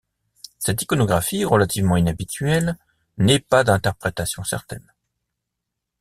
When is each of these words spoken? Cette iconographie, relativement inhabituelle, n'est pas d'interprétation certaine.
Cette 0.57 0.81
iconographie, 0.81 1.45
relativement 1.45 1.95
inhabituelle, 1.95 2.75
n'est 3.19 3.37
pas 3.37 3.63
d'interprétation 3.63 4.43
certaine. 4.43 4.91